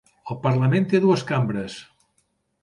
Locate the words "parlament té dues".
0.45-1.25